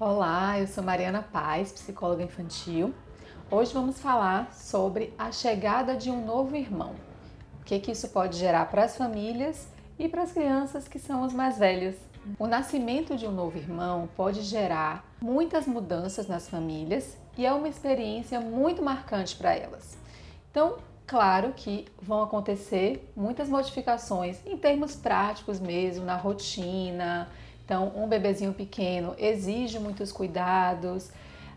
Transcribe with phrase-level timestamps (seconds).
[0.00, 2.94] Olá, eu sou Mariana Paz, psicóloga infantil.
[3.50, 6.94] Hoje vamos falar sobre a chegada de um novo irmão.
[7.60, 9.66] O que, que isso pode gerar para as famílias
[9.98, 11.96] e para as crianças que são os mais velhos.
[12.38, 17.68] O nascimento de um novo irmão pode gerar muitas mudanças nas famílias e é uma
[17.68, 19.98] experiência muito marcante para elas.
[20.48, 20.76] Então,
[21.08, 27.28] claro que vão acontecer muitas modificações em termos práticos mesmo, na rotina.
[27.68, 31.10] Então, um bebezinho pequeno exige muitos cuidados.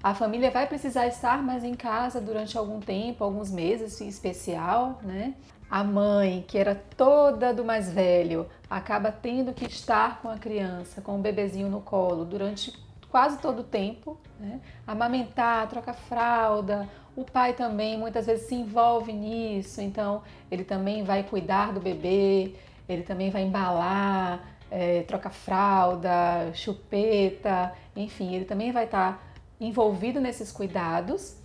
[0.03, 4.99] A família vai precisar estar mais em casa durante algum tempo, alguns meses em especial,
[5.03, 5.35] né?
[5.69, 10.99] A mãe, que era toda do mais velho, acaba tendo que estar com a criança,
[10.99, 12.77] com o bebezinho no colo durante
[13.09, 14.59] quase todo o tempo, né?
[14.85, 16.89] amamentar, trocar fralda.
[17.15, 22.53] O pai também muitas vezes se envolve nisso, então ele também vai cuidar do bebê,
[22.89, 29.21] ele também vai embalar, é, trocar fralda, chupeta, enfim, ele também vai estar
[29.59, 31.35] envolvido nesses cuidados.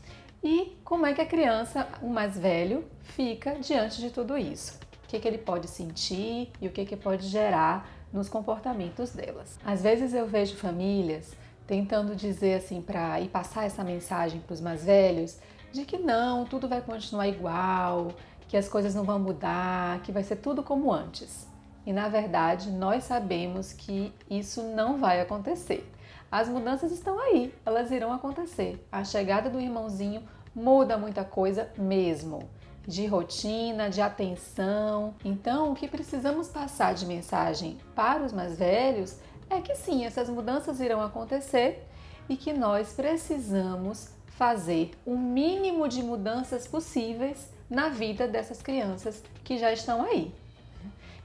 [0.42, 4.78] E como é que a criança, o mais velho, fica diante de tudo isso?
[5.04, 9.58] O que, que ele pode sentir e o que, que pode gerar nos comportamentos delas.
[9.64, 11.32] Às vezes eu vejo famílias
[11.66, 15.38] tentando dizer assim para e passar essa mensagem para os mais velhos
[15.72, 18.12] de que não, tudo vai continuar igual,
[18.48, 21.46] que as coisas não vão mudar, que vai ser tudo como antes.
[21.86, 25.88] E na verdade, nós sabemos que isso não vai acontecer.
[26.30, 28.84] As mudanças estão aí, elas irão acontecer.
[28.90, 32.50] A chegada do irmãozinho muda muita coisa mesmo,
[32.84, 35.14] de rotina, de atenção.
[35.24, 39.16] Então, o que precisamos passar de mensagem para os mais velhos
[39.48, 41.86] é que sim, essas mudanças irão acontecer
[42.28, 49.56] e que nós precisamos fazer o mínimo de mudanças possíveis na vida dessas crianças que
[49.56, 50.34] já estão aí.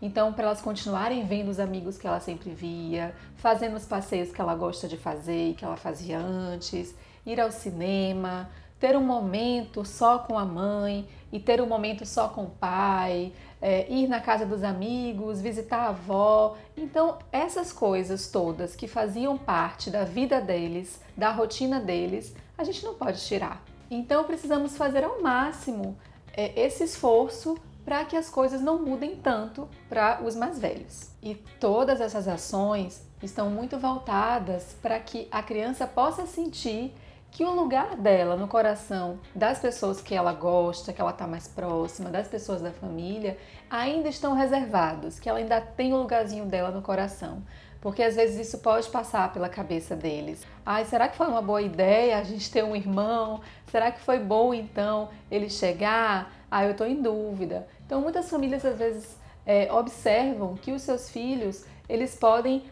[0.02, 4.42] Então, para elas continuarem vendo os amigos que ela sempre via, fazendo os passeios que
[4.42, 6.96] ela gosta de fazer e que ela fazia antes,
[7.26, 8.50] ir ao cinema,
[8.80, 13.32] ter um momento só com a mãe e ter um momento só com o pai,
[13.62, 16.58] é, ir na casa dos amigos, visitar a avó.
[16.76, 22.84] Então, essas coisas todas que faziam parte da vida deles, da rotina deles, a gente
[22.84, 23.64] não pode tirar.
[23.90, 25.96] Então, precisamos fazer ao máximo
[26.34, 31.12] é, esse esforço para que as coisas não mudem tanto para os mais velhos.
[31.22, 36.94] E todas essas ações estão muito voltadas para que a criança possa sentir
[37.32, 41.48] que o lugar dela no coração das pessoas que ela gosta, que ela está mais
[41.48, 43.38] próxima, das pessoas da família,
[43.70, 47.42] ainda estão reservados, que ela ainda tem o lugarzinho dela no coração.
[47.82, 50.46] Porque às vezes isso pode passar pela cabeça deles.
[50.64, 53.42] Ai, será que foi uma boa ideia a gente ter um irmão?
[53.66, 56.32] Será que foi bom então ele chegar?
[56.50, 57.68] Ah, eu estou em dúvida.
[57.86, 62.64] Então muitas famílias às vezes é, observam que os seus filhos eles podem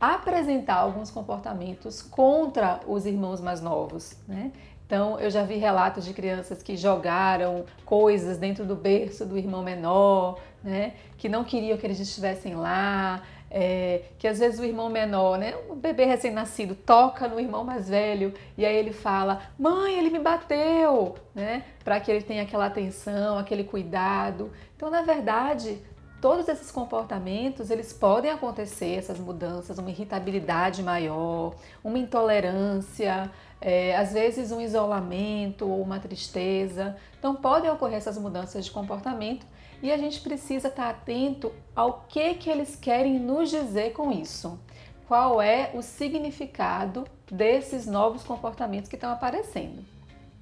[0.00, 4.52] apresentar alguns comportamentos contra os irmãos mais novos, né?
[4.86, 9.62] Então, eu já vi relatos de crianças que jogaram coisas dentro do berço do irmão
[9.62, 10.94] menor, né?
[11.18, 15.54] Que não queriam que eles estivessem lá, é, que às vezes o irmão menor, né?
[15.68, 20.18] O bebê recém-nascido toca no irmão mais velho e aí ele fala: "Mãe, ele me
[20.18, 21.64] bateu", né?
[21.84, 24.50] Para que ele tenha aquela atenção, aquele cuidado.
[24.76, 25.82] Então, na verdade,
[26.20, 34.12] todos esses comportamentos eles podem acontecer, essas mudanças, uma irritabilidade maior, uma intolerância, é, às
[34.12, 36.96] vezes um isolamento ou uma tristeza.
[37.18, 39.46] Então podem ocorrer essas mudanças de comportamento
[39.82, 44.58] e a gente precisa estar atento ao que que eles querem nos dizer com isso.
[45.06, 49.82] Qual é o significado desses novos comportamentos que estão aparecendo?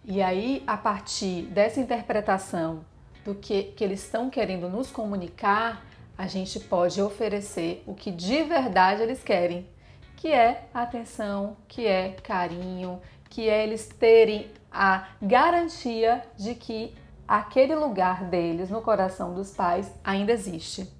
[0.04, 2.84] E aí, a partir dessa interpretação
[3.24, 5.84] do que, que eles estão querendo nos comunicar,
[6.16, 9.66] a gente pode oferecer o que de verdade eles querem,
[10.16, 16.94] que é atenção, que é carinho, que é eles terem a garantia de que
[17.28, 20.90] aquele lugar deles no coração dos pais ainda existe.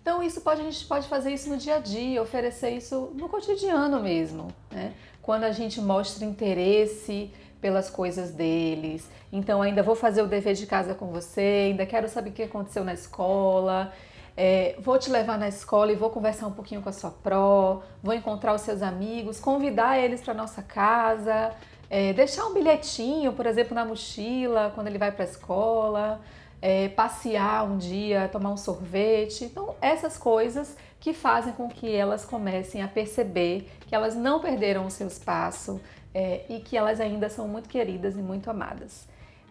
[0.00, 3.28] Então isso pode, a gente pode fazer isso no dia a dia, oferecer isso no
[3.28, 4.92] cotidiano mesmo, né?
[5.22, 9.08] Quando a gente mostra interesse pelas coisas deles.
[9.32, 12.44] Então, ainda vou fazer o dever de casa com você, ainda quero saber o que
[12.44, 13.92] aconteceu na escola.
[14.36, 17.82] É, vou te levar na escola e vou conversar um pouquinho com a sua pró,
[18.02, 21.52] vou encontrar os seus amigos, convidar eles para nossa casa,
[21.88, 26.20] é, deixar um bilhetinho, por exemplo, na mochila quando ele vai para a escola,
[26.60, 29.44] é, passear um dia, tomar um sorvete.
[29.44, 34.84] Então, essas coisas que fazem com que elas comecem a perceber que elas não perderam
[34.86, 35.80] o seu espaço,
[36.16, 39.06] é, e que elas ainda são muito queridas e muito amadas.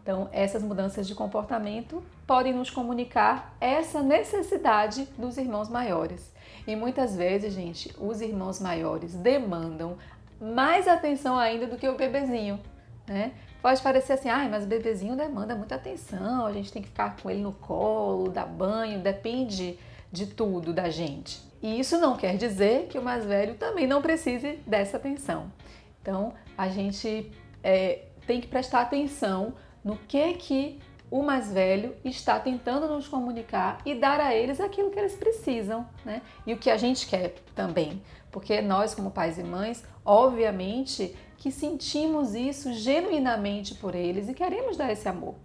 [0.06, 6.32] Então, essas mudanças de comportamento podem nos comunicar essa necessidade dos irmãos maiores.
[6.68, 9.98] E muitas vezes, gente, os irmãos maiores demandam
[10.40, 12.60] mais atenção ainda do que o bebezinho,
[13.08, 13.32] né?
[13.64, 17.18] Pode parecer assim, ah, mas o bebezinho demanda muita atenção, a gente tem que ficar
[17.18, 19.80] com ele no colo, dar banho, depende
[20.12, 21.42] de tudo da gente.
[21.64, 25.52] E isso não quer dizer que o mais velho também não precise dessa atenção.
[26.00, 27.32] Então, a gente
[27.64, 29.56] é, tem que prestar atenção
[29.86, 30.80] no que que
[31.12, 35.88] o mais velho está tentando nos comunicar e dar a eles aquilo que eles precisam,
[36.04, 36.24] né?
[36.48, 38.02] E o que a gente quer também.
[38.32, 44.76] Porque nós, como pais e mães, obviamente que sentimos isso genuinamente por eles e queremos
[44.76, 45.36] dar esse amor.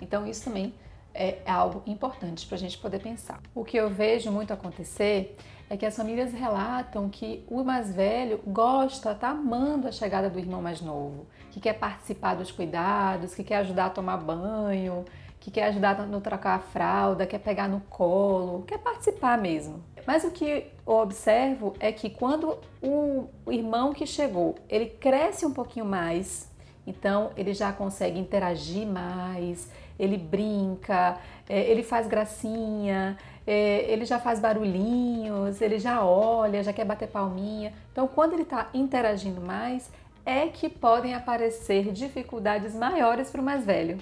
[0.00, 0.74] Então, isso também
[1.16, 3.40] é algo importante para a gente poder pensar.
[3.54, 5.36] O que eu vejo muito acontecer
[5.68, 10.38] é que as famílias relatam que o mais velho gosta, está amando a chegada do
[10.38, 15.04] irmão mais novo, que quer participar dos cuidados, que quer ajudar a tomar banho,
[15.40, 19.82] que quer ajudar no trocar a fralda, quer pegar no colo, quer participar mesmo.
[20.06, 25.52] Mas o que eu observo é que quando o irmão que chegou, ele cresce um
[25.52, 26.48] pouquinho mais,
[26.86, 33.16] então ele já consegue interagir mais, ele brinca, é, ele faz gracinha,
[33.46, 37.72] é, ele já faz barulhinhos, ele já olha, já quer bater palminha.
[37.92, 39.90] Então, quando ele está interagindo mais,
[40.24, 43.98] é que podem aparecer dificuldades maiores para o mais velho.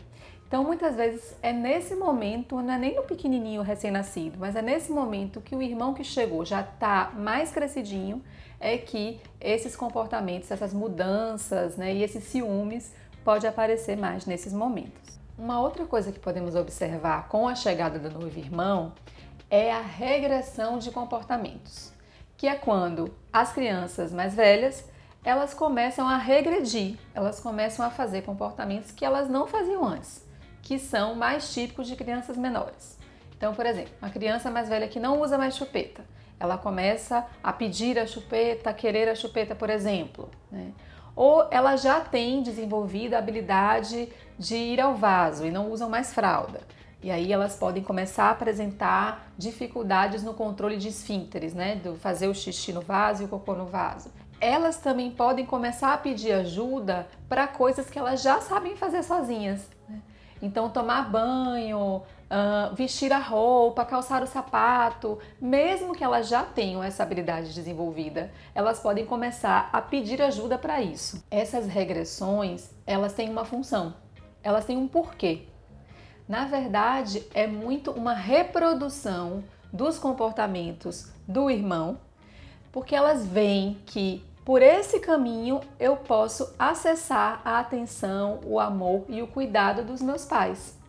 [0.47, 4.93] Então, muitas vezes é nesse momento, não é nem no pequenininho recém-nascido, mas é nesse
[4.93, 8.23] momento que o irmão que chegou já está mais crescidinho,
[8.61, 12.95] é que esses comportamentos, essas mudanças né, e esses ciúmes
[13.25, 15.19] pode aparecer mais nesses momentos.
[15.37, 18.93] Uma outra coisa que podemos observar com a chegada do novo irmão
[19.51, 21.93] é a regressão de comportamentos,
[22.37, 24.89] que é quando as crianças mais velhas
[25.25, 30.25] elas começam a regredir, elas começam a fazer comportamentos que elas não faziam antes
[30.65, 32.99] que são mais típicos de crianças menores.
[33.37, 36.03] Então, por exemplo, uma criança mais velha que não usa mais chupeta,
[36.41, 40.31] ela começa a pedir a chupeta, a querer a chupeta, por exemplo.
[40.51, 40.73] Né?
[41.17, 44.09] Ou ela já tem desenvolvido a habilidade
[44.39, 46.61] de ir ao vaso e não usam mais fralda.
[47.03, 51.77] E aí elas podem começar a apresentar dificuldades no controle de esfínteres, né?
[51.77, 54.11] Do fazer o xixi no vaso e o cocô no vaso.
[54.41, 59.69] Elas também podem começar a pedir ajuda para coisas que elas já sabem fazer sozinhas.
[59.89, 60.01] Né?
[60.41, 62.03] Então, tomar banho,
[62.35, 68.33] uh, vestir a roupa, calçar o sapato, mesmo que elas já tenham essa habilidade desenvolvida,
[68.55, 71.25] elas podem começar a pedir ajuda para isso.
[71.31, 73.95] Essas regressões, elas têm uma função,
[74.43, 75.43] elas têm um porquê.
[76.29, 81.99] Na verdade, é muito uma reprodução dos comportamentos do irmão,
[82.73, 89.23] porque elas veem que por esse caminho eu posso acessar a atenção, o amor e
[89.23, 90.84] o cuidado dos meus pais.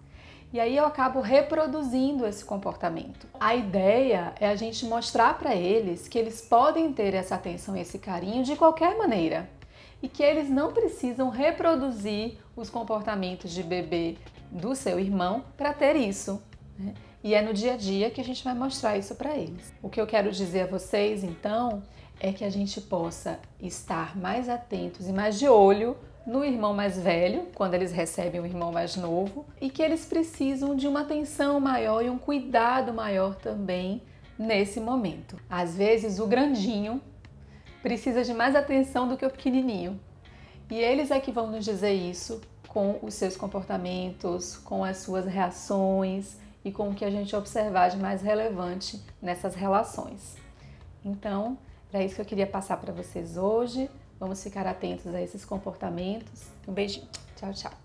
[0.53, 3.27] E aí eu acabo reproduzindo esse comportamento.
[3.39, 7.81] A ideia é a gente mostrar para eles que eles podem ter essa atenção e
[7.81, 9.49] esse carinho de qualquer maneira
[10.01, 14.17] e que eles não precisam reproduzir os comportamentos de bebê
[14.51, 16.41] do seu irmão para ter isso.
[16.77, 16.93] Né?
[17.23, 19.73] E é no dia a dia que a gente vai mostrar isso para eles.
[19.81, 21.81] O que eu quero dizer a vocês, então,
[22.19, 26.97] é que a gente possa estar mais atentos e mais de olho no irmão mais
[26.97, 31.59] velho, quando eles recebem um irmão mais novo, e que eles precisam de uma atenção
[31.59, 34.01] maior e um cuidado maior também
[34.37, 35.37] nesse momento.
[35.49, 37.01] Às vezes o grandinho
[37.81, 39.99] precisa de mais atenção do que o pequenininho.
[40.69, 45.25] E eles é que vão nos dizer isso com os seus comportamentos, com as suas
[45.25, 50.35] reações e com o que a gente observar de mais relevante nessas relações.
[51.03, 51.57] Então,
[51.93, 53.89] era isso que eu queria passar para vocês hoje.
[54.19, 56.47] Vamos ficar atentos a esses comportamentos.
[56.67, 57.07] Um beijinho.
[57.35, 57.84] Tchau, tchau.